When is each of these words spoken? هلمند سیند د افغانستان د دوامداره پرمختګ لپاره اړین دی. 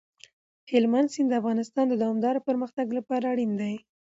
هلمند 0.71 1.11
سیند 1.13 1.29
د 1.31 1.33
افغانستان 1.41 1.85
د 1.89 1.93
دوامداره 2.01 2.45
پرمختګ 2.47 2.87
لپاره 2.97 3.25
اړین 3.33 3.51
دی. 3.61 3.73